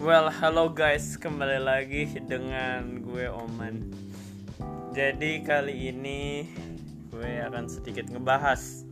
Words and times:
Well, 0.00 0.32
halo 0.32 0.72
guys, 0.72 1.20
kembali 1.20 1.60
lagi 1.60 2.08
dengan 2.24 3.04
gue 3.04 3.28
Oman. 3.28 3.92
Jadi 4.96 5.44
kali 5.44 5.92
ini 5.92 6.48
gue 7.12 7.44
akan 7.44 7.68
sedikit 7.68 8.08
ngebahas 8.08 8.88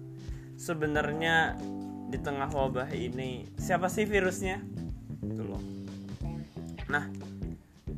sebenarnya 0.60 1.57
di 2.12 2.21
tengah 2.21 2.52
wabah 2.52 2.93
ini 2.93 3.48
siapa 3.57 3.89
sih 3.89 4.04
virusnya? 4.04 4.61
Itu 5.25 5.48
loh. 5.48 5.64
Nah, 6.93 7.09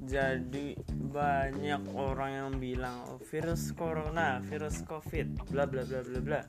jadi 0.07 0.79
banyak 1.11 1.91
orang 1.99 2.31
yang 2.31 2.51
bilang 2.63 2.95
oh, 3.11 3.19
virus 3.27 3.75
corona, 3.75 4.39
virus 4.47 4.87
covid, 4.87 5.35
bla 5.51 5.67
bla 5.67 5.83
bla 5.83 6.07
bla 6.07 6.21
bla. 6.23 6.41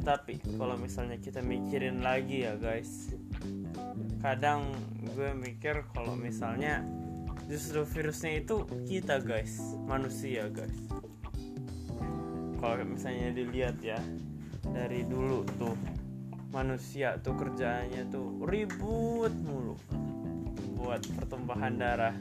Tapi 0.00 0.40
kalau 0.56 0.80
misalnya 0.80 1.20
kita 1.20 1.44
mikirin 1.44 2.00
lagi 2.00 2.48
ya 2.48 2.56
guys, 2.56 3.12
kadang 4.20 4.74
gue 5.14 5.30
mikir 5.36 5.86
kalau 5.94 6.18
misalnya 6.18 6.82
justru 7.46 7.86
virusnya 7.86 8.42
itu 8.42 8.66
kita 8.88 9.22
guys. 9.22 9.58
Manusia 9.86 10.50
guys. 10.50 10.76
Kalau 12.58 12.82
misalnya 12.82 13.30
dilihat 13.30 13.78
ya 13.84 14.00
dari 14.66 15.06
dulu 15.06 15.46
tuh 15.60 15.76
manusia 16.50 17.20
tuh 17.20 17.36
kerjaannya 17.36 18.08
tuh 18.08 18.42
ribut 18.48 19.30
mulu 19.44 19.76
buat 20.80 21.02
pertumpahan 21.18 21.76
darah 21.76 22.16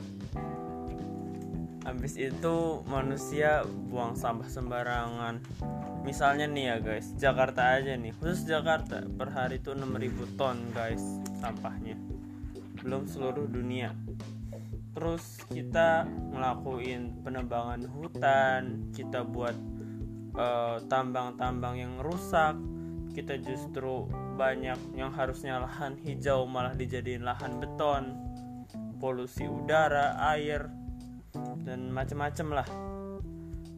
habis 1.85 2.17
itu 2.17 2.81
manusia 2.89 3.62
buang 3.88 4.17
sampah 4.17 4.49
sembarangan. 4.49 5.39
Misalnya 6.02 6.49
nih 6.49 6.66
ya 6.66 6.77
guys 6.81 7.13
Jakarta 7.16 7.77
aja 7.77 7.94
nih. 7.94 8.11
Khusus 8.17 8.44
Jakarta 8.49 9.05
per 9.05 9.30
hari 9.31 9.61
itu 9.61 9.71
6000 9.71 10.35
ton 10.35 10.58
guys 10.73 11.02
sampahnya. 11.39 11.94
Belum 12.81 13.05
seluruh 13.05 13.45
dunia. 13.45 13.94
Terus 14.97 15.38
kita 15.52 16.09
ngelakuin 16.33 17.22
penebangan 17.22 17.86
hutan 17.88 18.89
kita 18.92 19.22
buat 19.22 19.55
tambang 20.36 21.38
tambang-tambang 21.39 21.75
yang 21.80 21.94
rusak. 22.03 22.58
Kita 23.16 23.39
justru 23.39 24.11
banyak 24.36 24.99
yang 24.99 25.16
harusnya 25.16 25.64
lahan 25.64 25.95
hijau 26.03 26.44
malah 26.44 26.75
dijadiin 26.75 27.23
lahan 27.23 27.64
beton. 27.64 28.11
Polusi 28.99 29.47
udara 29.47 30.16
air 30.36 30.67
dan 31.64 31.91
macem-macem 31.91 32.47
lah. 32.52 32.67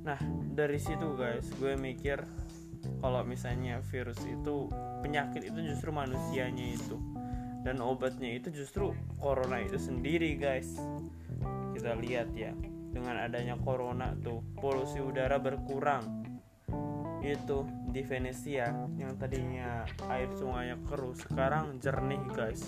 Nah 0.05 0.19
dari 0.55 0.79
situ 0.79 1.13
guys 1.17 1.49
gue 1.59 1.75
mikir 1.75 2.23
kalau 3.01 3.21
misalnya 3.25 3.83
virus 3.91 4.17
itu 4.25 4.71
penyakit 5.03 5.49
itu 5.49 5.59
justru 5.73 5.89
manusianya 5.91 6.73
itu. 6.73 6.97
Dan 7.65 7.83
obatnya 7.83 8.31
itu 8.31 8.53
justru 8.53 8.95
corona 9.19 9.59
itu 9.59 9.75
sendiri 9.75 10.39
guys. 10.39 10.79
Kita 11.75 11.97
lihat 11.99 12.31
ya 12.31 12.55
dengan 12.95 13.19
adanya 13.19 13.59
corona 13.59 14.15
tuh 14.23 14.39
polusi 14.57 15.03
udara 15.03 15.35
berkurang. 15.37 16.23
Itu 17.19 17.67
di 17.91 18.05
Venesia 18.07 18.71
yang 18.95 19.19
tadinya 19.19 19.83
air 20.07 20.31
sungainya 20.31 20.79
keruh 20.87 21.17
sekarang 21.17 21.83
jernih 21.83 22.23
guys. 22.31 22.63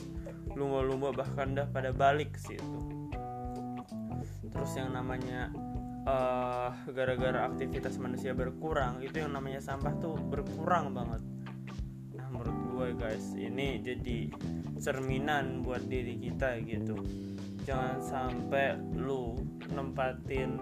Lumba-lumba 0.51 1.15
bahkan 1.15 1.55
dah 1.55 1.69
pada 1.69 1.95
balik 1.95 2.35
sih 2.35 2.59
itu 2.59 2.98
terus 4.47 4.71
yang 4.79 4.95
namanya 4.95 5.51
uh, 6.07 6.71
gara-gara 6.89 7.43
aktivitas 7.45 7.99
manusia 7.99 8.31
berkurang 8.31 9.03
itu 9.03 9.19
yang 9.19 9.35
namanya 9.35 9.59
sampah 9.59 9.93
tuh 9.99 10.15
berkurang 10.15 10.95
banget. 10.95 11.21
Nah 12.15 12.27
menurut 12.31 12.57
gue 12.71 12.87
guys 12.95 13.35
ini 13.35 13.83
jadi 13.83 14.31
cerminan 14.79 15.61
buat 15.61 15.83
diri 15.85 16.15
kita 16.17 16.63
gitu. 16.63 16.97
Jangan 17.67 17.99
sampai 18.01 18.79
lu 18.97 19.37
nempatin 19.69 20.58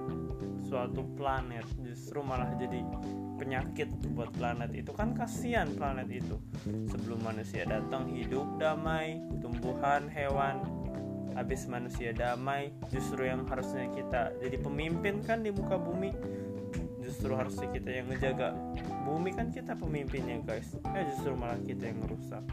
suatu 0.67 1.07
planet 1.15 1.63
justru 1.79 2.19
malah 2.19 2.51
jadi 2.59 2.83
penyakit 3.37 3.87
buat 4.11 4.33
planet 4.35 4.73
itu. 4.75 4.91
Kan 4.91 5.15
kasihan 5.15 5.69
planet 5.71 6.09
itu. 6.11 6.35
Sebelum 6.65 7.21
manusia 7.23 7.63
datang 7.63 8.09
hidup 8.11 8.59
damai 8.59 9.21
tumbuhan 9.39 10.09
hewan 10.11 10.59
habis 11.37 11.69
manusia 11.69 12.09
damai 12.17 12.73
justru 12.89 13.29
yang 13.29 13.45
harusnya 13.45 13.85
kita 13.93 14.33
jadi 14.41 14.57
pemimpin 14.57 15.21
kan 15.21 15.45
di 15.45 15.53
muka 15.53 15.77
bumi. 15.77 16.11
Justru 17.05 17.31
harusnya 17.37 17.71
kita 17.71 17.89
yang 18.03 18.09
ngejaga 18.11 18.51
bumi 19.05 19.31
kan 19.37 19.53
kita 19.53 19.77
pemimpinnya 19.77 20.41
guys. 20.43 20.73
Ya 20.91 21.05
justru 21.07 21.37
malah 21.37 21.61
kita 21.61 21.93
yang 21.93 22.01
merusak 22.01 22.43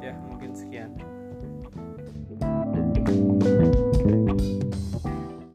ya 0.00 0.14
mungkin 0.24 0.56
sekian 0.56 0.96